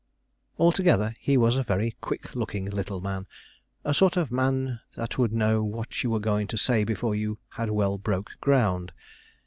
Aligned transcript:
Altogether, 0.57 1.15
he 1.19 1.37
was 1.37 1.55
a 1.57 1.61
very 1.63 1.91
quick 2.01 2.33
looking 2.35 2.65
little 2.65 3.01
man 3.01 3.27
a 3.85 3.93
sort 3.93 4.17
of 4.17 4.31
man 4.31 4.79
that 4.95 5.19
would 5.19 5.31
know 5.31 5.63
what 5.63 6.01
you 6.01 6.09
were 6.09 6.19
going 6.19 6.47
to 6.47 6.57
say 6.57 6.83
before 6.83 7.13
you 7.13 7.37
had 7.49 7.69
well 7.69 7.99
broke 7.99 8.31
ground. 8.41 8.93